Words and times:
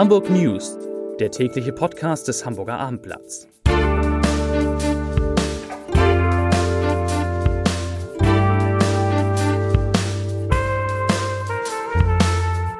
Hamburg 0.00 0.30
News, 0.30 0.78
der 1.18 1.30
tägliche 1.30 1.74
Podcast 1.74 2.26
des 2.26 2.46
Hamburger 2.46 2.78
Abendblatts. 2.78 3.46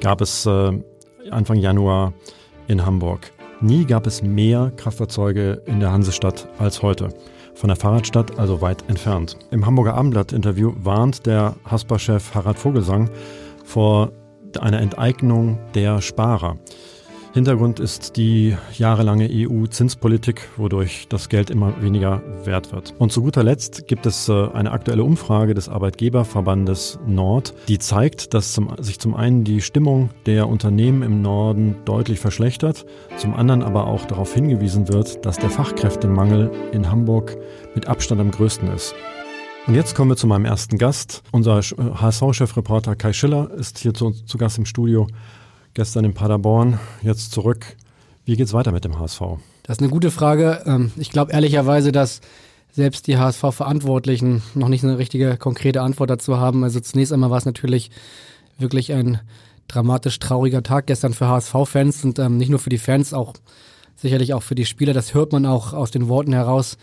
gab 0.00 0.22
es 0.22 0.46
äh, 0.46 0.72
Anfang 1.30 1.58
Januar 1.58 2.14
in 2.68 2.86
Hamburg. 2.86 3.32
Nie 3.60 3.84
gab 3.84 4.06
es 4.06 4.22
mehr 4.22 4.72
Kraftfahrzeuge 4.76 5.60
in 5.66 5.80
der 5.80 5.92
Hansestadt 5.92 6.48
als 6.58 6.80
heute. 6.82 7.10
Von 7.54 7.68
der 7.68 7.76
Fahrradstadt 7.76 8.38
also 8.38 8.60
weit 8.60 8.84
entfernt. 8.88 9.36
Im 9.50 9.66
Hamburger 9.66 9.94
Abendblatt-Interview 9.94 10.74
warnt 10.76 11.26
der 11.26 11.56
Haspa-Chef 11.64 12.34
Harald 12.34 12.58
Vogelsang 12.58 13.10
vor 13.64 14.12
einer 14.60 14.80
Enteignung 14.80 15.58
der 15.74 16.00
Sparer. 16.00 16.56
Hintergrund 17.34 17.80
ist 17.80 18.16
die 18.16 18.56
jahrelange 18.78 19.28
EU-Zinspolitik, 19.28 20.50
wodurch 20.56 21.08
das 21.08 21.28
Geld 21.28 21.50
immer 21.50 21.82
weniger 21.82 22.22
wert 22.44 22.70
wird. 22.70 22.94
Und 23.00 23.10
zu 23.10 23.22
guter 23.22 23.42
Letzt 23.42 23.88
gibt 23.88 24.06
es 24.06 24.28
äh, 24.28 24.46
eine 24.52 24.70
aktuelle 24.70 25.02
Umfrage 25.02 25.52
des 25.52 25.68
Arbeitgeberverbandes 25.68 27.00
Nord, 27.08 27.52
die 27.66 27.80
zeigt, 27.80 28.34
dass 28.34 28.60
sich 28.78 29.00
zum 29.00 29.16
einen 29.16 29.42
die 29.42 29.62
Stimmung 29.62 30.10
der 30.26 30.48
Unternehmen 30.48 31.02
im 31.02 31.22
Norden 31.22 31.74
deutlich 31.84 32.20
verschlechtert, 32.20 32.86
zum 33.16 33.34
anderen 33.34 33.64
aber 33.64 33.88
auch 33.88 34.04
darauf 34.04 34.32
hingewiesen 34.32 34.86
wird, 34.86 35.26
dass 35.26 35.36
der 35.36 35.50
Fachkräftemangel 35.50 36.52
in 36.70 36.88
Hamburg 36.88 37.36
mit 37.74 37.88
Abstand 37.88 38.20
am 38.20 38.30
größten 38.30 38.68
ist. 38.68 38.94
Und 39.66 39.74
jetzt 39.74 39.96
kommen 39.96 40.12
wir 40.12 40.16
zu 40.16 40.28
meinem 40.28 40.44
ersten 40.44 40.78
Gast. 40.78 41.24
Unser 41.32 41.62
HSV-Chefreporter 41.62 42.94
Kai 42.94 43.12
Schiller 43.12 43.50
ist 43.50 43.80
hier 43.80 43.92
zu, 43.92 44.12
zu 44.12 44.38
Gast 44.38 44.56
im 44.58 44.66
Studio 44.66 45.08
gestern 45.74 46.04
in 46.04 46.14
Paderborn, 46.14 46.78
jetzt 47.02 47.32
zurück. 47.32 47.76
Wie 48.24 48.36
geht's 48.36 48.52
weiter 48.52 48.72
mit 48.72 48.84
dem 48.84 48.98
HSV? 48.98 49.20
Das 49.64 49.76
ist 49.76 49.82
eine 49.82 49.90
gute 49.90 50.10
Frage. 50.10 50.62
Ähm, 50.66 50.92
ich 50.96 51.10
glaube 51.10 51.32
ehrlicherweise, 51.32 51.92
dass 51.92 52.20
selbst 52.72 53.06
die 53.06 53.18
HSV-Verantwortlichen 53.18 54.42
noch 54.54 54.68
nicht 54.68 54.84
eine 54.84 54.98
richtige 54.98 55.36
konkrete 55.36 55.82
Antwort 55.82 56.10
dazu 56.10 56.38
haben. 56.38 56.64
Also 56.64 56.80
zunächst 56.80 57.12
einmal 57.12 57.30
war 57.30 57.38
es 57.38 57.44
natürlich 57.44 57.90
wirklich 58.58 58.92
ein 58.92 59.20
dramatisch 59.68 60.18
trauriger 60.18 60.62
Tag 60.62 60.86
gestern 60.86 61.14
für 61.14 61.28
HSV-Fans 61.28 62.04
und 62.04 62.18
ähm, 62.18 62.36
nicht 62.36 62.50
nur 62.50 62.58
für 62.58 62.70
die 62.70 62.78
Fans, 62.78 63.12
auch 63.12 63.34
sicherlich 63.96 64.34
auch 64.34 64.42
für 64.42 64.54
die 64.54 64.66
Spieler. 64.66 64.92
Das 64.92 65.14
hört 65.14 65.32
man 65.32 65.46
auch 65.46 65.72
aus 65.72 65.90
den 65.90 66.08
Worten 66.08 66.32
heraus. 66.32 66.76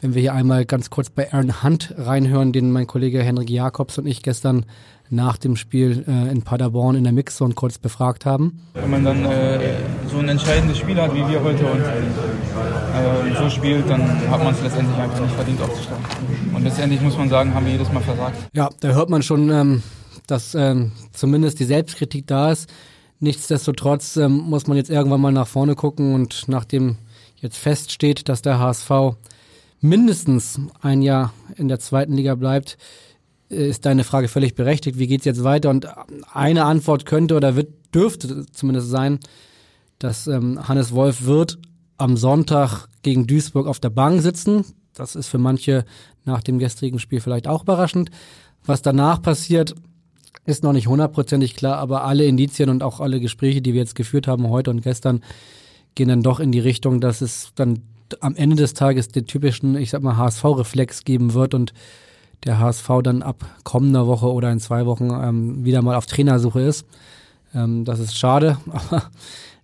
Wenn 0.00 0.14
wir 0.14 0.20
hier 0.20 0.34
einmal 0.34 0.64
ganz 0.64 0.90
kurz 0.90 1.10
bei 1.10 1.32
Aaron 1.32 1.64
Hunt 1.64 1.92
reinhören, 1.98 2.52
den 2.52 2.70
mein 2.70 2.86
Kollege 2.86 3.20
Henrik 3.20 3.50
Jakobs 3.50 3.98
und 3.98 4.06
ich 4.06 4.22
gestern 4.22 4.64
nach 5.10 5.38
dem 5.38 5.56
Spiel 5.56 6.04
äh, 6.06 6.30
in 6.30 6.42
Paderborn 6.42 6.94
in 6.94 7.02
der 7.02 7.12
Mixzone 7.12 7.54
kurz 7.54 7.78
befragt 7.78 8.24
haben. 8.24 8.60
Wenn 8.74 8.90
man 8.90 9.04
dann 9.04 9.24
äh, 9.24 9.58
so 10.08 10.18
ein 10.18 10.28
entscheidendes 10.28 10.78
Spiel 10.78 11.02
hat 11.02 11.12
wie 11.14 11.26
wir 11.26 11.42
heute 11.42 11.66
und 11.66 11.80
äh, 11.80 13.42
so 13.42 13.50
spielt, 13.50 13.90
dann 13.90 14.02
hat 14.30 14.44
man 14.44 14.54
es 14.54 14.62
letztendlich 14.62 14.96
einfach 14.98 15.20
nicht 15.20 15.34
verdient 15.34 15.60
aufzusteigen. 15.62 16.04
Und 16.54 16.62
letztendlich 16.62 17.00
muss 17.00 17.18
man 17.18 17.28
sagen, 17.28 17.52
haben 17.52 17.66
wir 17.66 17.72
jedes 17.72 17.92
Mal 17.92 18.02
versagt. 18.02 18.36
Ja, 18.52 18.68
da 18.78 18.88
hört 18.90 19.10
man 19.10 19.24
schon, 19.24 19.50
ähm, 19.50 19.82
dass 20.28 20.54
ähm, 20.54 20.92
zumindest 21.12 21.58
die 21.58 21.64
Selbstkritik 21.64 22.24
da 22.28 22.52
ist. 22.52 22.70
Nichtsdestotrotz 23.18 24.16
ähm, 24.16 24.36
muss 24.36 24.68
man 24.68 24.76
jetzt 24.76 24.90
irgendwann 24.90 25.20
mal 25.20 25.32
nach 25.32 25.48
vorne 25.48 25.74
gucken 25.74 26.14
und 26.14 26.44
nachdem 26.46 26.98
jetzt 27.40 27.56
feststeht, 27.56 28.28
dass 28.28 28.42
der 28.42 28.60
HSV 28.60 29.16
mindestens 29.80 30.60
ein 30.80 31.02
Jahr 31.02 31.32
in 31.56 31.68
der 31.68 31.78
zweiten 31.78 32.14
Liga 32.14 32.34
bleibt, 32.34 32.78
ist 33.48 33.86
deine 33.86 34.04
Frage 34.04 34.28
völlig 34.28 34.54
berechtigt. 34.54 34.98
Wie 34.98 35.06
geht's 35.06 35.24
jetzt 35.24 35.44
weiter? 35.44 35.70
Und 35.70 35.88
eine 36.32 36.64
Antwort 36.64 37.06
könnte 37.06 37.34
oder 37.34 37.56
wird, 37.56 37.72
dürfte 37.94 38.46
zumindest 38.52 38.90
sein, 38.90 39.20
dass 39.98 40.26
ähm, 40.26 40.68
Hannes 40.68 40.92
Wolf 40.92 41.24
wird 41.24 41.58
am 41.96 42.16
Sonntag 42.16 42.86
gegen 43.02 43.26
Duisburg 43.26 43.66
auf 43.66 43.80
der 43.80 43.90
Bank 43.90 44.22
sitzen. 44.22 44.64
Das 44.94 45.16
ist 45.16 45.28
für 45.28 45.38
manche 45.38 45.84
nach 46.24 46.42
dem 46.42 46.58
gestrigen 46.58 46.98
Spiel 46.98 47.20
vielleicht 47.20 47.48
auch 47.48 47.62
überraschend. 47.62 48.10
Was 48.64 48.82
danach 48.82 49.22
passiert, 49.22 49.74
ist 50.44 50.62
noch 50.62 50.72
nicht 50.72 50.86
hundertprozentig 50.86 51.56
klar, 51.56 51.78
aber 51.78 52.04
alle 52.04 52.26
Indizien 52.26 52.68
und 52.70 52.82
auch 52.82 53.00
alle 53.00 53.20
Gespräche, 53.20 53.62
die 53.62 53.72
wir 53.72 53.80
jetzt 53.80 53.94
geführt 53.94 54.26
haben 54.26 54.48
heute 54.48 54.70
und 54.70 54.82
gestern, 54.82 55.22
gehen 55.94 56.08
dann 56.08 56.22
doch 56.22 56.40
in 56.40 56.52
die 56.52 56.60
Richtung, 56.60 57.00
dass 57.00 57.20
es 57.20 57.52
dann 57.54 57.82
am 58.20 58.36
Ende 58.36 58.56
des 58.56 58.74
Tages 58.74 59.08
den 59.08 59.26
typischen, 59.26 59.76
ich 59.76 59.90
sag 59.90 60.02
mal, 60.02 60.16
HSV-Reflex 60.16 61.04
geben 61.04 61.34
wird 61.34 61.54
und 61.54 61.72
der 62.44 62.58
HSV 62.58 62.88
dann 63.02 63.22
ab 63.22 63.44
kommender 63.64 64.06
Woche 64.06 64.32
oder 64.32 64.50
in 64.50 64.60
zwei 64.60 64.86
Wochen 64.86 65.10
ähm, 65.10 65.64
wieder 65.64 65.82
mal 65.82 65.96
auf 65.96 66.06
Trainersuche 66.06 66.60
ist. 66.60 66.86
Ähm, 67.54 67.84
das 67.84 67.98
ist 67.98 68.16
schade, 68.16 68.58
aber 68.70 69.10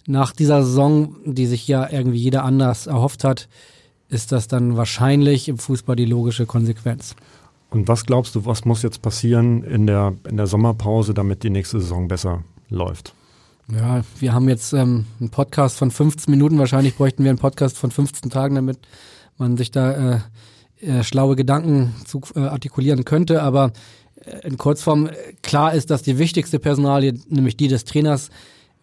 nach 0.07 0.33
dieser 0.33 0.63
Saison, 0.63 1.17
die 1.25 1.47
sich 1.47 1.67
ja 1.69 1.89
irgendwie 1.91 2.19
jeder 2.19 2.45
anders 2.45 2.87
erhofft 2.87 3.25
hat, 3.25 3.49
ist 4.09 4.33
das 4.33 4.49
dann 4.49 4.77
wahrscheinlich 4.77 5.49
im 5.49 5.59
Fußball 5.59 5.97
die 5.97 6.05
logische 6.05 6.47
Konsequenz. 6.47 7.17
Und 7.71 7.89
was 7.89 8.07
glaubst 8.07 8.35
du, 8.35 8.47
was 8.47 8.65
muss 8.65 8.83
jetzt 8.83 9.03
passieren 9.03 9.65
in 9.65 9.87
der, 9.87 10.15
in 10.29 10.37
der 10.37 10.47
Sommerpause, 10.47 11.15
damit 11.15 11.43
die 11.43 11.51
nächste 11.51 11.81
Saison 11.81 12.07
besser 12.07 12.45
läuft? 12.69 13.15
Ja, 13.73 14.03
wir 14.19 14.35
haben 14.35 14.49
jetzt 14.49 14.75
ähm, 14.75 15.07
einen 15.21 15.31
Podcast 15.31 15.79
von 15.79 15.91
15 15.91 16.31
Minuten. 16.31 16.59
Wahrscheinlich 16.59 16.97
bräuchten 16.97 17.25
wir 17.25 17.31
einen 17.31 17.39
Podcast 17.39 17.79
von 17.79 17.91
15 17.91 18.31
Tagen, 18.31 18.55
damit 18.57 18.79
man 19.39 19.57
sich 19.57 19.71
da 19.71 19.93
äh, 19.93 20.19
äh, 20.81 21.03
schlaue 21.03 21.35
Gedanken 21.35 21.95
zu 22.05 22.21
äh, 22.37 22.41
artikulieren 22.41 23.05
könnte, 23.05 23.43
aber 23.43 23.73
äh, 24.27 24.47
in 24.47 24.59
Kurzform 24.59 25.09
klar 25.43 25.73
ist, 25.73 25.91
dass 25.91 26.03
die 26.03 26.19
wichtigste 26.19 26.59
Personalie, 26.59 27.15
nämlich 27.29 27.57
die 27.57 27.69
des 27.69 27.85
Trainers, 27.85 28.31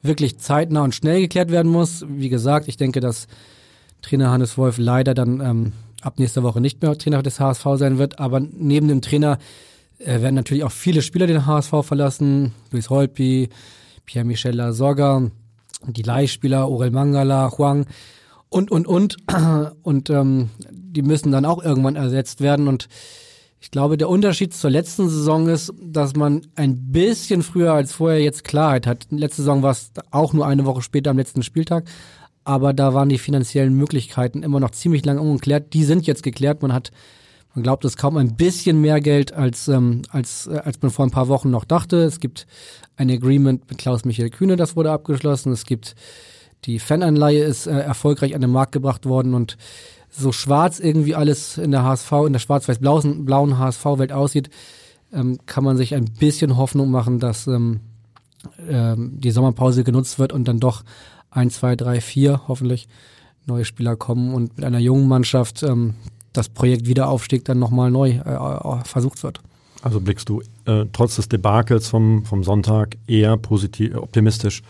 wirklich 0.02 0.40
zeitnah 0.40 0.84
und 0.84 0.96
schnell 0.96 1.22
geklärt 1.22 1.52
werden 1.52 1.72
muss. 1.72 2.03
Wie 2.08 2.30
gesagt, 2.30 2.68
ich 2.68 2.75
denke, 2.75 3.02
dass 3.02 3.28
Trainer 4.02 4.31
Hannes 4.31 4.58
Wolf 4.58 4.80
leider 4.80 5.13
dann 5.13 5.42
ähm, 5.42 5.74
ab 6.02 6.18
nächster 6.18 6.42
Woche 6.42 6.59
nicht 6.59 6.81
mehr 6.81 6.98
Trainer 6.98 7.22
des 7.22 7.40
HSV 7.40 7.63
sein 7.75 8.00
wird, 8.00 8.18
aber 8.18 8.40
neben 8.40 8.88
dem 8.88 9.02
Trainer 9.02 9.38
äh, 10.00 10.22
werden 10.22 10.34
natürlich 10.34 10.63
auch 10.63 10.72
viele 10.72 11.03
Spieler 11.03 11.28
den 11.28 11.46
HSV 11.46 11.72
verlassen. 11.84 12.53
Luis 12.72 12.90
Holpi, 12.90 13.50
Pierre-Michel 14.06 14.56
Lasogga, 14.56 15.29
die 15.88 16.03
Leihspieler 16.03 16.69
Orel 16.69 16.91
Mangala, 16.91 17.51
Huang 17.57 17.85
und, 18.50 18.69
und, 18.69 18.88
und. 18.88 19.17
Und 19.84 20.09
ähm, 20.09 20.50
die 20.69 21.01
müssen 21.01 21.31
dann 21.31 21.45
auch 21.45 21.63
irgendwann 21.63 21.95
ersetzt 21.95 22.41
werden. 22.41 22.67
Und 22.67 22.88
ich 23.59 23.72
glaube, 23.72 23.97
der 23.97 24.09
Unterschied 24.09 24.53
zur 24.53 24.69
letzten 24.69 25.09
Saison 25.09 25.47
ist, 25.47 25.73
dass 25.81 26.16
man 26.16 26.41
ein 26.56 26.91
bisschen 26.91 27.44
früher 27.44 27.73
als 27.73 27.94
vorher 27.94 28.22
jetzt 28.22 28.44
Klarheit 28.44 28.85
hat. 28.85 29.07
Letzte 29.09 29.44
Saison 29.44 29.63
war 29.63 29.72
es 29.72 29.91
auch 30.12 30.33
nur 30.33 30.45
eine 30.45 30.66
Woche 30.66 30.81
später 30.81 31.12
am 31.12 31.18
letzten 31.18 31.44
Spieltag. 31.44 31.85
Aber 32.44 32.73
da 32.73 32.94
waren 32.94 33.09
die 33.09 33.19
finanziellen 33.19 33.73
Möglichkeiten 33.73 34.44
immer 34.44 34.59
noch 34.59 34.72
ziemlich 34.72 35.06
lange 35.06 35.22
ungeklärt. 35.22 35.73
Die 35.73 35.83
sind 35.83 36.06
jetzt 36.06 36.23
geklärt. 36.23 36.62
Man 36.62 36.73
hat, 36.73 36.91
man 37.53 37.63
glaubt 37.63 37.84
es 37.85 37.97
kaum 37.97 38.17
ein 38.17 38.35
bisschen 38.35 38.79
mehr 38.79 39.01
Geld, 39.01 39.34
als, 39.34 39.67
ähm, 39.67 40.03
als, 40.09 40.47
äh, 40.47 40.62
als 40.63 40.81
man 40.81 40.91
vor 40.91 41.06
ein 41.06 41.12
paar 41.12 41.28
Wochen 41.28 41.50
noch 41.50 41.66
dachte. 41.66 42.03
Es 42.03 42.19
gibt 42.19 42.47
ein 42.95 43.09
Agreement 43.09 43.69
mit 43.69 43.78
Klaus-Michael 43.78 44.29
Kühne, 44.29 44.56
das 44.56 44.75
wurde 44.75 44.91
abgeschlossen. 44.91 45.51
Es 45.51 45.66
gibt 45.66 45.95
die 46.66 46.79
Fananleihe 46.79 47.44
ist 47.44 47.67
äh, 47.67 47.79
erfolgreich 47.79 48.36
an 48.36 48.42
den 48.42 48.51
Markt 48.51 48.71
gebracht 48.71 49.06
worden 49.06 49.33
und 49.33 49.57
so 50.09 50.31
schwarz 50.31 50.80
irgendwie 50.80 51.15
alles 51.15 51.57
in 51.57 51.71
der 51.71 51.83
HSV, 51.83 52.12
in 52.27 52.33
der 52.33 52.39
schwarz-weiß-blauen 52.39 53.25
blauen 53.25 53.57
HSV-Welt 53.57 54.12
aussieht, 54.12 54.50
ähm, 55.13 55.39
kann 55.45 55.63
man 55.63 55.77
sich 55.77 55.95
ein 55.95 56.06
bisschen 56.06 56.57
Hoffnung 56.57 56.92
machen, 56.92 57.19
dass 57.19 57.47
ähm, 57.47 57.80
ähm, 58.68 59.19
die 59.19 59.31
Sommerpause 59.31 59.83
genutzt 59.83 60.19
wird 60.19 60.33
und 60.33 60.47
dann 60.47 60.59
doch 60.59 60.83
ein, 61.30 61.50
zwei, 61.50 61.75
drei, 61.75 62.01
vier 62.01 62.42
hoffentlich 62.47 62.88
neue 63.47 63.65
Spieler 63.65 63.95
kommen 63.95 64.33
und 64.33 64.57
mit 64.57 64.65
einer 64.65 64.80
jungen 64.80 65.07
Mannschaft 65.07 65.63
ähm, 65.63 65.95
das 66.33 66.50
Projekt 66.50 66.88
Wiederaufstieg 66.88 67.45
dann 67.45 67.60
nochmal 67.60 67.92
neu 67.92 68.10
äh, 68.12 68.19
äh, 68.19 68.83
versucht 68.86 69.24
wird. 69.24 69.42
Also 69.81 70.00
blickst 70.00 70.30
du 70.30 70.42
äh, 70.66 70.86
trotz 70.94 71.16
des 71.16 71.28
Debakels 71.28 71.89
vom, 71.89 72.25
vom 72.25 72.44
Sonntag 72.44 72.98
eher 73.07 73.38
positiv, 73.38 73.95
optimistisch 73.95 74.62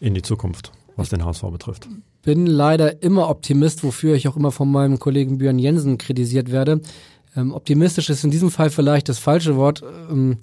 in 0.00 0.14
die 0.14 0.22
Zukunft? 0.22 0.72
was 0.96 1.10
den 1.10 1.24
HSV 1.24 1.42
betrifft. 1.52 1.88
Bin 2.22 2.46
leider 2.46 3.02
immer 3.02 3.28
Optimist, 3.28 3.84
wofür 3.84 4.14
ich 4.14 4.26
auch 4.26 4.36
immer 4.36 4.50
von 4.50 4.70
meinem 4.70 4.98
Kollegen 4.98 5.38
Björn 5.38 5.58
Jensen 5.58 5.98
kritisiert 5.98 6.50
werde. 6.50 6.80
Ähm, 7.36 7.52
optimistisch 7.52 8.10
ist 8.10 8.24
in 8.24 8.30
diesem 8.30 8.50
Fall 8.50 8.70
vielleicht 8.70 9.08
das 9.08 9.18
falsche 9.18 9.56
Wort. 9.56 9.84
Ähm, 10.10 10.38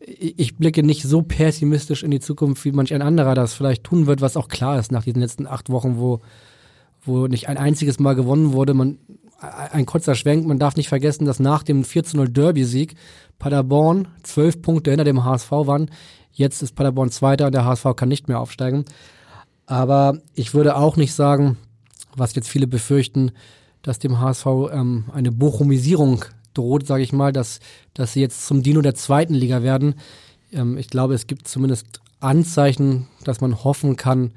ich 0.00 0.56
blicke 0.56 0.82
nicht 0.82 1.02
so 1.02 1.22
pessimistisch 1.22 2.02
in 2.02 2.10
die 2.10 2.20
Zukunft, 2.20 2.64
wie 2.64 2.72
manch 2.72 2.94
ein 2.94 3.02
anderer 3.02 3.34
das 3.34 3.54
vielleicht 3.54 3.84
tun 3.84 4.06
wird, 4.06 4.20
was 4.20 4.36
auch 4.36 4.48
klar 4.48 4.78
ist 4.78 4.92
nach 4.92 5.02
diesen 5.02 5.20
letzten 5.20 5.46
acht 5.46 5.70
Wochen, 5.70 5.98
wo, 5.98 6.20
wo 7.02 7.26
nicht 7.26 7.48
ein 7.48 7.58
einziges 7.58 7.98
Mal 7.98 8.14
gewonnen 8.14 8.52
wurde. 8.52 8.74
Man 8.74 8.98
ein 9.38 9.86
kurzer 9.86 10.14
Schwenk, 10.14 10.46
man 10.46 10.58
darf 10.58 10.76
nicht 10.76 10.88
vergessen, 10.88 11.24
dass 11.24 11.38
nach 11.38 11.62
dem 11.62 11.84
4-0 11.84 12.28
Derby-Sieg 12.28 12.96
Paderborn 13.38 14.08
zwölf 14.24 14.60
Punkte 14.60 14.90
hinter 14.90 15.04
dem 15.04 15.24
HSV 15.24 15.50
waren. 15.50 15.90
Jetzt 16.32 16.62
ist 16.62 16.74
Paderborn 16.74 17.10
Zweiter 17.10 17.46
und 17.46 17.54
der 17.54 17.64
HSV 17.64 17.86
kann 17.94 18.08
nicht 18.08 18.26
mehr 18.26 18.40
aufsteigen. 18.40 18.84
Aber 19.66 20.18
ich 20.34 20.54
würde 20.54 20.76
auch 20.76 20.96
nicht 20.96 21.14
sagen, 21.14 21.56
was 22.16 22.34
jetzt 22.34 22.48
viele 22.48 22.66
befürchten, 22.66 23.32
dass 23.82 23.98
dem 23.98 24.20
HSV 24.20 24.46
ähm, 24.72 25.04
eine 25.12 25.30
Bochumisierung 25.30 26.24
droht, 26.54 26.86
sage 26.86 27.02
ich 27.02 27.12
mal, 27.12 27.32
dass, 27.32 27.60
dass 27.94 28.12
sie 28.14 28.20
jetzt 28.20 28.46
zum 28.46 28.62
Dino 28.62 28.80
der 28.80 28.94
zweiten 28.94 29.34
Liga 29.34 29.62
werden. 29.62 29.94
Ähm, 30.52 30.76
ich 30.78 30.88
glaube, 30.88 31.14
es 31.14 31.26
gibt 31.26 31.46
zumindest 31.46 32.00
Anzeichen, 32.18 33.06
dass 33.22 33.40
man 33.40 33.62
hoffen 33.62 33.96
kann, 33.96 34.32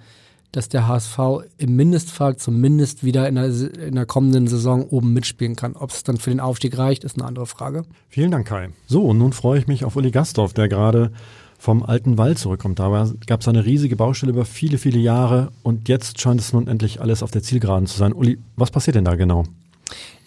dass 0.51 0.69
der 0.69 0.87
HSV 0.87 1.17
im 1.57 1.75
Mindestfall 1.75 2.35
zumindest 2.35 3.03
wieder 3.03 3.27
in 3.27 3.35
der, 3.35 3.45
in 3.45 3.95
der 3.95 4.05
kommenden 4.05 4.47
Saison 4.47 4.83
oben 4.83 5.13
mitspielen 5.13 5.55
kann. 5.55 5.75
Ob 5.75 5.91
es 5.91 6.03
dann 6.03 6.17
für 6.17 6.29
den 6.29 6.39
Aufstieg 6.39 6.77
reicht, 6.77 7.03
ist 7.03 7.17
eine 7.17 7.27
andere 7.27 7.45
Frage. 7.45 7.83
Vielen 8.09 8.31
Dank, 8.31 8.47
Kai. 8.47 8.69
So, 8.87 9.03
und 9.03 9.17
nun 9.17 9.33
freue 9.33 9.59
ich 9.59 9.67
mich 9.67 9.85
auf 9.85 9.95
Uli 9.95 10.11
Gastorf, 10.11 10.53
der 10.53 10.67
gerade 10.67 11.11
vom 11.57 11.83
alten 11.83 12.17
Wald 12.17 12.39
zurückkommt. 12.39 12.79
Da 12.79 13.07
gab 13.27 13.41
es 13.41 13.47
eine 13.47 13.65
riesige 13.65 13.95
Baustelle 13.95 14.31
über 14.31 14.45
viele, 14.45 14.77
viele 14.77 14.99
Jahre 14.99 15.51
und 15.61 15.89
jetzt 15.89 16.19
scheint 16.19 16.41
es 16.41 16.53
nun 16.53 16.67
endlich 16.67 17.01
alles 17.01 17.21
auf 17.21 17.29
der 17.31 17.43
Zielgeraden 17.43 17.85
zu 17.85 17.97
sein. 17.97 18.13
Uli, 18.13 18.39
was 18.55 18.71
passiert 18.71 18.95
denn 18.95 19.05
da 19.05 19.15
genau? 19.15 19.43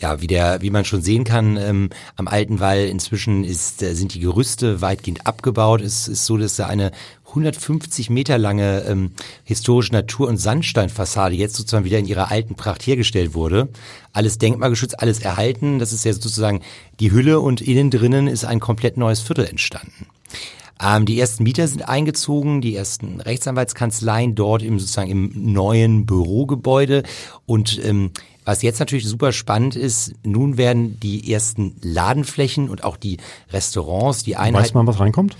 Ja, 0.05 0.21
wie 0.21 0.27
der, 0.27 0.61
wie 0.61 0.69
man 0.69 0.85
schon 0.85 1.01
sehen 1.01 1.25
kann, 1.25 1.56
ähm, 1.56 1.89
am 2.17 2.29
alten 2.29 2.61
Wall 2.61 2.81
inzwischen 2.81 3.43
ist, 3.43 3.83
äh, 3.83 3.95
sind 3.95 4.12
die 4.12 4.21
Gerüste 4.21 4.83
weitgehend 4.83 5.27
abgebaut. 5.27 5.81
Es 5.81 6.09
ist 6.09 6.27
so, 6.27 6.37
dass 6.37 6.56
da 6.56 6.67
eine 6.67 6.91
150 7.29 8.11
Meter 8.11 8.37
lange 8.37 8.85
ähm, 8.87 9.12
historische 9.45 9.95
Natur- 9.95 10.29
und 10.29 10.37
Sandsteinfassade 10.37 11.35
jetzt 11.35 11.56
sozusagen 11.56 11.87
wieder 11.87 11.99
in 11.99 12.05
ihrer 12.05 12.31
alten 12.31 12.55
Pracht 12.55 12.87
hergestellt 12.87 13.33
wurde. 13.33 13.71
Alles 14.12 14.37
denkmalgeschützt, 14.37 15.01
alles 15.01 15.21
erhalten. 15.21 15.79
Das 15.79 15.95
ist 15.95 16.05
ja 16.05 16.12
sozusagen 16.12 16.61
die 17.01 17.11
Hülle 17.11 17.41
und 17.41 17.62
innen 17.62 17.91
drinnen 17.91 18.27
ist 18.27 18.45
ein 18.45 18.61
komplett 18.61 18.99
neues 18.99 19.23
Viertel 19.23 19.47
entstanden. 19.47 20.05
Ähm, 20.82 21.06
die 21.06 21.19
ersten 21.19 21.44
Mieter 21.44 21.69
sind 21.69 21.88
eingezogen, 21.88 22.61
die 22.61 22.75
ersten 22.75 23.21
Rechtsanwaltskanzleien 23.21 24.35
dort 24.35 24.62
im 24.62 24.79
sozusagen 24.79 25.11
im 25.11 25.53
neuen 25.53 26.06
Bürogebäude 26.06 27.03
und 27.47 27.81
ähm, 27.85 28.11
was 28.44 28.61
jetzt 28.61 28.79
natürlich 28.79 29.06
super 29.06 29.32
spannend 29.32 29.75
ist, 29.75 30.12
nun 30.23 30.59
werden 30.59 31.00
die 31.00 31.32
ersten 31.32 31.76
Ladenflächen 31.81 32.69
und 32.69 32.85
auch 32.85 32.99
die 32.99 33.17
Restaurants, 33.50 34.23
die 34.23 34.37
Einheiten. 34.37 34.65
Weiß 34.65 34.75
man, 34.75 34.87
was 34.87 35.00
reinkommt? 35.00 35.37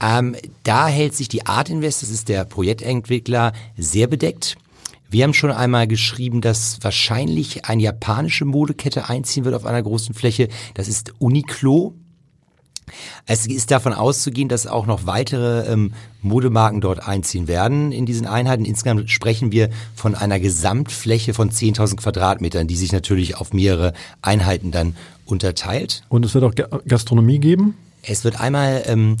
Ähm, 0.00 0.36
da 0.64 0.88
hält 0.88 1.14
sich 1.14 1.28
die 1.28 1.46
Art 1.46 1.70
Invest, 1.70 2.02
das 2.02 2.10
ist 2.10 2.28
der 2.28 2.44
Projektentwickler, 2.44 3.52
sehr 3.76 4.06
bedeckt. 4.06 4.56
Wir 5.10 5.24
haben 5.24 5.34
schon 5.34 5.50
einmal 5.50 5.86
geschrieben, 5.86 6.40
dass 6.40 6.78
wahrscheinlich 6.82 7.64
eine 7.64 7.82
japanische 7.82 8.44
Modekette 8.44 9.08
einziehen 9.08 9.44
wird 9.44 9.54
auf 9.54 9.64
einer 9.64 9.82
großen 9.82 10.14
Fläche. 10.14 10.48
Das 10.74 10.86
ist 10.88 11.14
Uniqlo. 11.18 11.94
Es 13.26 13.46
ist 13.46 13.70
davon 13.70 13.92
auszugehen, 13.92 14.48
dass 14.48 14.66
auch 14.66 14.86
noch 14.86 15.06
weitere 15.06 15.72
ähm, 15.72 15.92
Modemarken 16.22 16.80
dort 16.80 17.06
einziehen 17.06 17.48
werden 17.48 17.92
in 17.92 18.06
diesen 18.06 18.26
Einheiten. 18.26 18.64
Insgesamt 18.64 19.10
sprechen 19.10 19.52
wir 19.52 19.70
von 19.94 20.14
einer 20.14 20.40
Gesamtfläche 20.40 21.34
von 21.34 21.50
10.000 21.50 21.96
Quadratmetern, 21.96 22.66
die 22.66 22.76
sich 22.76 22.92
natürlich 22.92 23.36
auf 23.36 23.52
mehrere 23.52 23.92
Einheiten 24.22 24.70
dann 24.70 24.96
unterteilt. 25.26 26.02
Und 26.08 26.24
es 26.24 26.34
wird 26.34 26.44
auch 26.44 26.80
Gastronomie 26.86 27.38
geben? 27.38 27.74
Es 28.02 28.24
wird 28.24 28.40
einmal 28.40 28.82
ähm, 28.86 29.16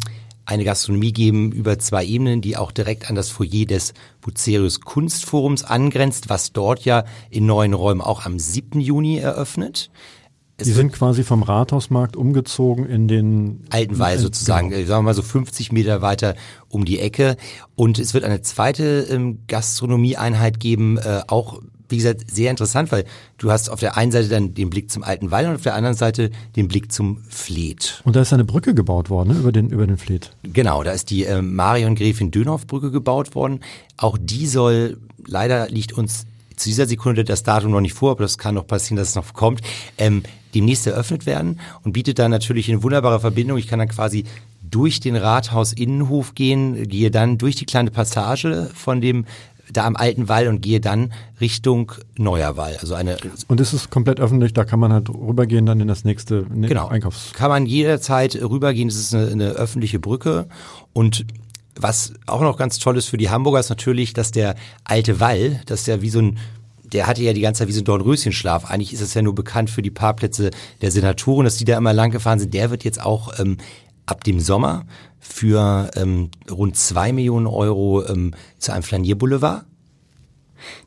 eine 0.48 0.64
Gastronomie 0.64 1.12
geben 1.12 1.52
über 1.52 1.78
zwei 1.78 2.04
Ebenen, 2.06 2.40
die 2.40 2.56
auch 2.56 2.72
direkt 2.72 3.10
an 3.10 3.14
das 3.14 3.28
Foyer 3.28 3.66
des 3.66 3.92
Bucerius 4.22 4.80
Kunstforums 4.80 5.62
angrenzt, 5.62 6.30
was 6.30 6.52
dort 6.52 6.86
ja 6.86 7.04
in 7.28 7.44
neuen 7.44 7.74
Räumen 7.74 8.00
auch 8.00 8.24
am 8.24 8.38
7. 8.38 8.80
Juni 8.80 9.18
eröffnet. 9.18 9.90
Es 10.60 10.66
die 10.66 10.72
sind 10.72 10.92
quasi 10.92 11.22
vom 11.22 11.44
Rathausmarkt 11.44 12.16
umgezogen 12.16 12.84
in 12.84 13.06
den 13.06 13.64
alten 13.70 14.00
Wall 14.00 14.18
sozusagen, 14.18 14.70
genau. 14.70 14.86
sagen 14.86 14.98
wir 14.98 15.10
mal 15.10 15.14
so 15.14 15.22
50 15.22 15.70
Meter 15.70 16.02
weiter 16.02 16.34
um 16.68 16.84
die 16.84 16.98
Ecke. 16.98 17.36
Und 17.76 18.00
es 18.00 18.12
wird 18.12 18.24
eine 18.24 18.42
zweite 18.42 19.06
ähm, 19.08 19.38
Gastronomieeinheit 19.46 20.58
geben, 20.58 20.98
äh, 20.98 21.20
auch 21.28 21.62
wie 21.88 21.96
gesagt, 21.96 22.30
sehr 22.30 22.50
interessant, 22.50 22.92
weil 22.92 23.04
du 23.38 23.50
hast 23.50 23.70
auf 23.70 23.80
der 23.80 23.96
einen 23.96 24.12
Seite 24.12 24.28
dann 24.28 24.52
den 24.52 24.68
Blick 24.68 24.90
zum 24.90 25.02
alten 25.04 25.30
Wall 25.30 25.46
und 25.46 25.54
auf 25.54 25.62
der 25.62 25.74
anderen 25.74 25.96
Seite 25.96 26.30
den 26.56 26.68
Blick 26.68 26.92
zum 26.92 27.22
Fleet. 27.28 28.02
Und 28.04 28.16
da 28.16 28.22
ist 28.22 28.32
eine 28.32 28.44
Brücke 28.44 28.74
gebaut 28.74 29.10
worden, 29.10 29.30
ne, 29.30 29.38
über 29.38 29.52
den, 29.52 29.70
über 29.70 29.86
den 29.86 29.96
Fleet. 29.96 30.32
Genau, 30.42 30.82
da 30.82 30.90
ist 30.90 31.10
die 31.10 31.24
äh, 31.24 31.40
Marion 31.40 31.94
Gräfin 31.94 32.30
Dönhoff 32.30 32.66
Brücke 32.66 32.90
gebaut 32.90 33.34
worden. 33.34 33.60
Auch 33.96 34.18
die 34.20 34.46
soll, 34.46 34.98
leider 35.26 35.68
liegt 35.68 35.92
uns 35.92 36.26
zu 36.58 36.68
dieser 36.68 36.86
Sekunde 36.86 37.24
das 37.24 37.42
Datum 37.42 37.72
noch 37.72 37.80
nicht 37.80 37.94
vor, 37.94 38.12
aber 38.12 38.22
das 38.22 38.38
kann 38.38 38.54
noch 38.54 38.66
passieren, 38.66 38.96
dass 38.96 39.10
es 39.10 39.14
noch 39.14 39.32
kommt, 39.32 39.60
ähm, 39.96 40.22
demnächst 40.54 40.86
eröffnet 40.86 41.26
werden 41.26 41.60
und 41.84 41.92
bietet 41.92 42.18
da 42.18 42.28
natürlich 42.28 42.68
eine 42.70 42.82
wunderbare 42.82 43.20
Verbindung. 43.20 43.58
Ich 43.58 43.68
kann 43.68 43.78
dann 43.78 43.88
quasi 43.88 44.24
durch 44.62 45.00
den 45.00 45.16
Rathaus-Innenhof 45.16 46.34
gehen, 46.34 46.88
gehe 46.88 47.10
dann 47.10 47.38
durch 47.38 47.56
die 47.56 47.66
kleine 47.66 47.90
Passage 47.90 48.70
von 48.74 49.00
dem 49.00 49.24
da 49.72 49.84
am 49.84 49.96
alten 49.96 50.28
Wall 50.28 50.48
und 50.48 50.62
gehe 50.62 50.80
dann 50.80 51.12
Richtung 51.40 51.92
Neuer 52.16 52.56
Wall. 52.56 52.76
Also 52.80 52.94
eine 52.94 53.18
und 53.48 53.60
es 53.60 53.74
ist 53.74 53.90
komplett 53.90 54.20
öffentlich, 54.20 54.52
da 54.52 54.64
kann 54.64 54.80
man 54.80 54.92
halt 54.92 55.08
rübergehen 55.10 55.66
dann 55.66 55.80
in 55.80 55.88
das 55.88 56.04
nächste 56.04 56.46
ne 56.52 56.68
genau. 56.68 56.88
Einkaufs. 56.88 57.32
Kann 57.34 57.50
man 57.50 57.66
jederzeit 57.66 58.34
rübergehen, 58.36 58.88
es 58.88 58.96
ist 58.96 59.14
eine, 59.14 59.28
eine 59.28 59.48
öffentliche 59.50 59.98
Brücke 59.98 60.48
und 60.92 61.26
was 61.80 62.12
auch 62.26 62.40
noch 62.40 62.56
ganz 62.56 62.78
toll 62.78 62.96
ist 62.96 63.06
für 63.06 63.16
die 63.16 63.30
Hamburger 63.30 63.60
ist 63.60 63.70
natürlich, 63.70 64.12
dass 64.12 64.30
der 64.32 64.54
alte 64.84 65.20
Wall, 65.20 65.60
dass 65.66 65.84
der 65.84 66.02
wie 66.02 66.10
so 66.10 66.20
ein 66.20 66.38
der 66.92 67.06
hatte 67.06 67.22
ja 67.22 67.34
die 67.34 67.42
ganze 67.42 67.60
Zeit 67.60 67.68
wie 67.68 67.72
so 67.72 67.82
ein 67.82 67.84
Dornröschenschlaf. 67.84 68.70
Eigentlich 68.70 68.94
ist 68.94 69.02
es 69.02 69.12
ja 69.12 69.20
nur 69.20 69.34
bekannt 69.34 69.68
für 69.68 69.82
die 69.82 69.90
Parkplätze 69.90 70.50
der 70.80 70.90
Senatoren, 70.90 71.44
dass 71.44 71.56
die 71.56 71.66
da 71.66 71.76
immer 71.76 71.92
lang 71.92 72.10
gefahren 72.10 72.38
sind. 72.38 72.54
Der 72.54 72.70
wird 72.70 72.82
jetzt 72.82 73.02
auch 73.02 73.38
ähm, 73.38 73.58
ab 74.06 74.24
dem 74.24 74.40
Sommer 74.40 74.86
für 75.18 75.90
ähm, 75.96 76.30
rund 76.50 76.76
zwei 76.76 77.12
Millionen 77.12 77.46
Euro 77.46 78.06
ähm, 78.06 78.34
zu 78.58 78.72
einem 78.72 78.82
Flanierboulevard. 78.82 79.66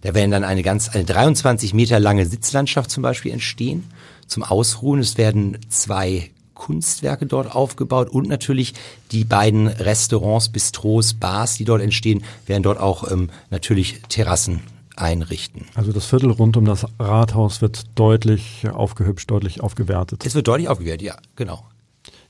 Da 0.02 0.14
werden 0.14 0.32
dann 0.32 0.44
eine 0.44 0.64
ganz, 0.64 0.90
eine 0.90 1.06
23 1.06 1.74
Meter 1.74 2.00
lange 2.00 2.26
Sitzlandschaft 2.26 2.90
zum 2.90 3.04
Beispiel 3.04 3.32
entstehen 3.32 3.84
zum 4.28 4.44
Ausruhen. 4.44 5.00
Es 5.00 5.18
werden 5.18 5.60
zwei 5.70 6.32
Kunstwerke 6.62 7.26
dort 7.26 7.56
aufgebaut 7.56 8.10
und 8.10 8.30
natürlich 8.30 8.76
die 9.12 9.24
beiden 9.24 9.68
Restaurants, 9.68 10.50
Bistros, 10.50 11.16
Bars, 11.16 11.56
die 11.56 11.66
dort 11.66 11.82
entstehen, 11.82 12.24
werden 12.46 12.62
dort 12.62 12.80
auch 12.80 13.12
ähm, 13.12 13.32
natürlich 13.50 14.04
Terrassen 14.10 14.62
einrichten. 14.96 15.66
Also 15.74 15.92
das 15.92 16.06
Viertel 16.06 16.30
rund 16.30 16.58
um 16.58 16.66
das 16.66 16.86
Rathaus 17.00 17.64
wird 17.64 17.86
deutlich 17.96 18.68
aufgehübscht, 18.72 19.32
deutlich 19.32 19.62
aufgewertet. 19.62 20.24
Es 20.24 20.36
wird 20.36 20.48
deutlich 20.48 20.70
aufgewertet, 20.70 21.02
ja, 21.02 21.16
genau. 21.36 21.66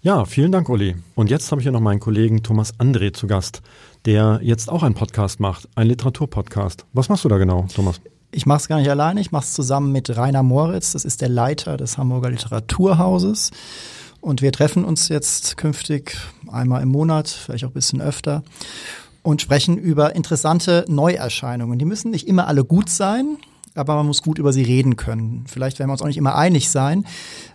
Ja, 0.02 0.24
vielen 0.24 0.54
Dank, 0.54 0.70
Uli. 0.70 0.96
Und 1.14 1.30
jetzt 1.30 1.52
habe 1.52 1.60
ich 1.60 1.66
hier 1.66 1.74
noch 1.74 1.82
meinen 1.82 2.00
Kollegen 2.00 2.42
Thomas 2.42 2.74
André 2.80 3.12
zu 3.12 3.28
Gast, 3.28 3.62
der 4.06 4.40
jetzt 4.42 4.70
auch 4.70 4.82
einen 4.82 4.96
Podcast 4.96 5.42
macht, 5.42 5.68
einen 5.76 5.90
Literaturpodcast. 5.90 6.86
Was 6.94 7.10
machst 7.10 7.26
du 7.26 7.30
da 7.30 7.38
genau, 7.38 7.68
Thomas? 7.76 8.00
Ich 8.32 8.46
mache 8.46 8.60
es 8.60 8.68
gar 8.70 8.80
nicht 8.80 8.90
alleine, 8.90 9.20
ich 9.20 9.34
mache 9.34 9.44
es 9.44 9.54
zusammen 9.54 9.92
mit 9.92 10.16
Rainer 10.16 10.42
Moritz, 10.42 10.94
das 10.94 11.04
ist 11.04 11.20
der 11.20 11.28
Leiter 11.28 11.76
des 11.76 11.98
Hamburger 11.98 12.30
Literaturhauses. 12.30 13.52
Und 14.22 14.42
wir 14.42 14.52
treffen 14.52 14.86
uns 14.86 15.10
jetzt 15.10 15.58
künftig 15.58 16.16
einmal 16.52 16.84
im 16.84 16.90
Monat, 16.90 17.28
vielleicht 17.28 17.66
auch 17.66 17.70
ein 17.70 17.74
bisschen 17.74 18.02
öfter, 18.02 18.44
und 19.24 19.42
sprechen 19.42 19.78
über 19.78 20.16
interessante 20.16 20.86
Neuerscheinungen. 20.88 21.78
Die 21.80 21.86
müssen 21.86 22.12
nicht 22.12 22.28
immer 22.28 22.48
alle 22.48 22.64
gut 22.64 22.90
sein, 22.90 23.38
aber 23.76 23.96
man 23.96 24.06
muss 24.06 24.22
gut 24.22 24.38
über 24.38 24.54
sie 24.54 24.64
reden 24.64 24.96
können. 24.96 25.46
Vielleicht 25.48 25.80
werden 25.80 25.90
wir 25.90 25.94
uns 25.94 26.02
auch 26.02 26.08
nicht 26.08 26.18
immer 26.18 26.36
einig 26.36 26.70
sein, 26.70 27.06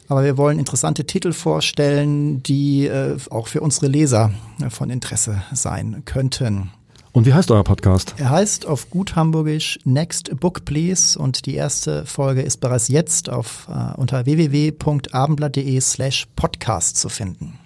aber 0.08 0.24
wir 0.24 0.36
wollen 0.36 0.58
interessante 0.58 1.06
Titel 1.06 1.32
vorstellen, 1.32 2.42
die 2.42 2.86
äh, 2.86 3.16
auch 3.30 3.48
für 3.48 3.60
unsere 3.60 3.86
Leser 3.86 4.32
äh, 4.60 4.70
von 4.70 4.90
Interesse 4.90 5.42
sein 5.52 6.02
könnten. 6.04 6.70
Und 7.16 7.24
wie 7.24 7.32
heißt 7.32 7.50
euer 7.50 7.64
Podcast? 7.64 8.14
Er 8.18 8.28
heißt 8.28 8.66
auf 8.66 8.90
gut 8.90 9.16
hamburgisch 9.16 9.78
Next 9.84 10.38
Book 10.38 10.66
Please 10.66 11.18
und 11.18 11.46
die 11.46 11.54
erste 11.54 12.04
Folge 12.04 12.42
ist 12.42 12.58
bereits 12.58 12.88
jetzt 12.88 13.30
auf 13.30 13.68
äh, 13.70 13.98
unter 13.98 14.26
www.abendblatt.de 14.26 15.80
slash 15.80 16.26
podcast 16.36 16.98
zu 16.98 17.08
finden. 17.08 17.58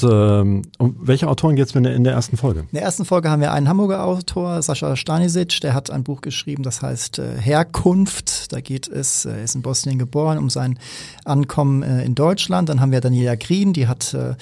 Und, 0.00 0.08
ähm, 0.08 0.62
um 0.78 0.94
welche 1.00 1.26
Autoren 1.26 1.56
geht 1.56 1.66
es 1.66 1.74
in 1.74 2.04
der 2.04 2.12
ersten 2.12 2.36
Folge? 2.36 2.60
In 2.60 2.74
der 2.74 2.82
ersten 2.82 3.04
Folge 3.04 3.28
haben 3.28 3.40
wir 3.40 3.52
einen 3.52 3.68
Hamburger 3.68 4.04
Autor, 4.04 4.62
Sascha 4.62 4.94
Stanisic, 4.94 5.60
der 5.62 5.74
hat 5.74 5.90
ein 5.90 6.04
Buch 6.04 6.20
geschrieben, 6.20 6.62
das 6.62 6.80
heißt 6.80 7.18
äh, 7.18 7.40
Herkunft. 7.40 8.52
Da 8.52 8.60
geht 8.60 8.86
es, 8.86 9.24
äh, 9.24 9.30
er 9.30 9.42
ist 9.42 9.56
in 9.56 9.62
Bosnien 9.62 9.98
geboren, 9.98 10.38
um 10.38 10.48
sein 10.48 10.78
Ankommen 11.24 11.82
äh, 11.82 12.04
in 12.04 12.14
Deutschland. 12.14 12.68
Dann 12.68 12.80
haben 12.80 12.92
wir 12.92 13.00
Daniela 13.00 13.34
Green, 13.34 13.72
die 13.72 13.88
hat 13.88 14.14
äh, 14.14 14.36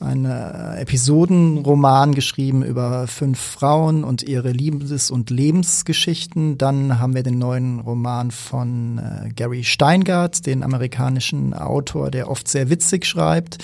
einen 0.00 0.26
äh, 0.26 0.80
Episodenroman 0.80 2.14
geschrieben 2.14 2.62
über 2.62 3.06
fünf 3.06 3.38
Frauen 3.38 4.04
und 4.04 4.22
ihre 4.22 4.52
Liebes- 4.52 5.10
und 5.10 5.30
Lebensgeschichten. 5.30 6.58
Dann 6.58 6.98
haben 6.98 7.14
wir 7.14 7.22
den 7.22 7.38
neuen 7.38 7.80
Roman 7.80 8.30
von 8.30 8.98
äh, 8.98 9.30
Gary 9.30 9.64
Steingart, 9.64 10.46
den 10.46 10.62
amerikanischen 10.62 11.54
Autor, 11.54 12.10
der 12.10 12.30
oft 12.30 12.48
sehr 12.48 12.68
witzig 12.68 13.06
schreibt. 13.06 13.58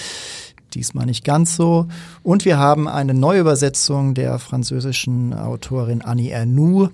Diesmal 0.74 1.04
nicht 1.04 1.24
ganz 1.24 1.56
so. 1.56 1.86
Und 2.22 2.44
wir 2.46 2.58
haben 2.58 2.88
eine 2.88 3.12
Neuübersetzung 3.12 4.14
der 4.14 4.38
französischen 4.38 5.34
Autorin 5.34 6.00
Annie 6.00 6.30
Ernaux, 6.30 6.90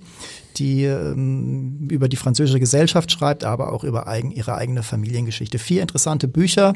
die 0.57 0.85
ähm, 0.85 1.87
über 1.89 2.09
die 2.09 2.17
französische 2.17 2.59
Gesellschaft 2.59 3.13
schreibt, 3.13 3.45
aber 3.45 3.73
auch 3.73 3.85
über 3.85 4.09
eigen, 4.09 4.33
ihre 4.33 4.57
eigene 4.57 4.83
Familiengeschichte. 4.83 5.61
Vier 5.61 5.83
interessante 5.83 6.27
Bücher, 6.27 6.75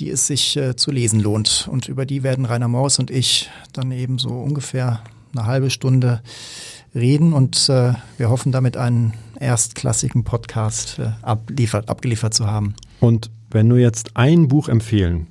die 0.00 0.10
es 0.10 0.26
sich 0.26 0.56
äh, 0.56 0.74
zu 0.76 0.90
lesen 0.90 1.20
lohnt. 1.20 1.68
Und 1.70 1.88
über 1.88 2.06
die 2.06 2.22
werden 2.22 2.46
Rainer 2.46 2.68
Maus 2.68 2.98
und 2.98 3.10
ich 3.10 3.50
dann 3.72 3.92
eben 3.92 4.18
so 4.18 4.30
ungefähr 4.30 5.02
eine 5.34 5.46
halbe 5.46 5.70
Stunde 5.70 6.22
reden 6.94 7.32
und 7.32 7.68
äh, 7.68 7.92
wir 8.16 8.30
hoffen 8.30 8.50
damit 8.50 8.76
einen 8.76 9.12
erstklassigen 9.38 10.24
Podcast 10.24 10.98
äh, 10.98 11.10
abliefert, 11.22 11.88
abgeliefert 11.88 12.34
zu 12.34 12.46
haben. 12.46 12.74
Und 12.98 13.30
wenn 13.50 13.68
du 13.68 13.76
jetzt 13.76 14.16
ein 14.16 14.48
Buch 14.48 14.68
empfehlen 14.68 15.26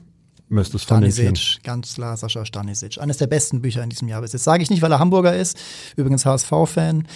müsstest 0.47 0.85
von 0.85 0.97
Stanisic, 0.97 1.61
ganz 1.63 1.95
klar 1.95 2.15
Sascha 2.15 2.45
Stanisic. 2.45 2.99
Eines 2.99 3.17
der 3.17 3.27
besten 3.27 3.61
Bücher 3.61 3.83
in 3.83 3.89
diesem 3.89 4.07
Jahr 4.07 4.21
bis 4.21 4.33
jetzt. 4.33 4.43
Sage 4.43 4.63
ich 4.63 4.69
nicht, 4.69 4.81
weil 4.81 4.91
er 4.91 4.99
Hamburger 4.99 5.35
ist, 5.35 5.57
übrigens 5.95 6.25
HSV-Fan, 6.25 7.07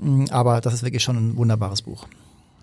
mm, 0.00 0.24
aber 0.30 0.60
das 0.60 0.74
ist 0.74 0.82
wirklich 0.82 1.02
schon 1.02 1.16
ein 1.16 1.36
wunderbares 1.36 1.82
Buch. 1.82 2.06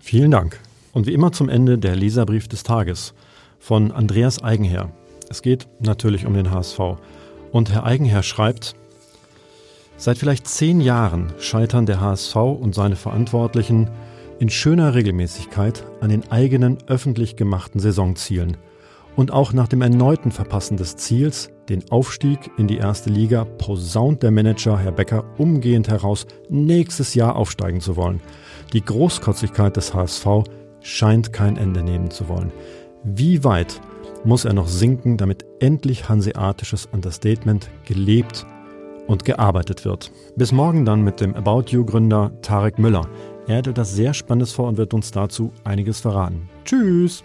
Vielen 0.00 0.30
Dank. 0.30 0.58
Und 0.92 1.06
wie 1.06 1.12
immer 1.12 1.32
zum 1.32 1.48
Ende 1.48 1.78
der 1.78 1.94
Leserbrief 1.94 2.48
des 2.48 2.62
Tages 2.62 3.14
von 3.62 3.92
Andreas 3.92 4.42
Eigenherr. 4.42 4.90
Es 5.30 5.40
geht 5.40 5.68
natürlich 5.78 6.26
um 6.26 6.34
den 6.34 6.50
HSV. 6.50 6.80
Und 7.52 7.72
Herr 7.72 7.84
Eigenherr 7.84 8.24
schreibt, 8.24 8.74
Seit 9.96 10.18
vielleicht 10.18 10.48
zehn 10.48 10.80
Jahren 10.80 11.32
scheitern 11.38 11.86
der 11.86 12.00
HSV 12.00 12.34
und 12.34 12.74
seine 12.74 12.96
Verantwortlichen 12.96 13.88
in 14.40 14.50
schöner 14.50 14.96
Regelmäßigkeit 14.96 15.84
an 16.00 16.08
den 16.08 16.28
eigenen 16.32 16.78
öffentlich 16.88 17.36
gemachten 17.36 17.78
Saisonzielen. 17.78 18.56
Und 19.14 19.30
auch 19.30 19.52
nach 19.52 19.68
dem 19.68 19.80
erneuten 19.80 20.32
Verpassen 20.32 20.76
des 20.76 20.96
Ziels, 20.96 21.50
den 21.68 21.88
Aufstieg 21.92 22.50
in 22.58 22.66
die 22.66 22.78
erste 22.78 23.10
Liga, 23.10 23.44
posaunt 23.44 24.24
der 24.24 24.32
Manager 24.32 24.76
Herr 24.76 24.90
Becker 24.90 25.24
umgehend 25.38 25.86
heraus, 25.86 26.26
nächstes 26.48 27.14
Jahr 27.14 27.36
aufsteigen 27.36 27.80
zu 27.80 27.94
wollen. 27.94 28.20
Die 28.72 28.84
Großkotzigkeit 28.84 29.76
des 29.76 29.94
HSV 29.94 30.26
scheint 30.80 31.32
kein 31.32 31.56
Ende 31.56 31.84
nehmen 31.84 32.10
zu 32.10 32.28
wollen. 32.28 32.50
Wie 33.04 33.42
weit 33.42 33.80
muss 34.24 34.44
er 34.44 34.52
noch 34.52 34.68
sinken, 34.68 35.16
damit 35.16 35.44
endlich 35.58 36.08
hanseatisches 36.08 36.86
Understatement 36.92 37.68
gelebt 37.84 38.46
und 39.08 39.24
gearbeitet 39.24 39.84
wird. 39.84 40.12
Bis 40.36 40.52
morgen 40.52 40.84
dann 40.84 41.02
mit 41.02 41.20
dem 41.20 41.34
About 41.34 41.64
You-Gründer 41.66 42.30
Tarek 42.42 42.78
Müller. 42.78 43.08
Er 43.48 43.58
hat 43.58 43.66
etwas 43.66 43.92
sehr 43.94 44.14
Spannendes 44.14 44.52
vor 44.52 44.68
und 44.68 44.76
wird 44.76 44.94
uns 44.94 45.10
dazu 45.10 45.52
einiges 45.64 46.00
verraten. 46.00 46.48
Tschüss! 46.64 47.24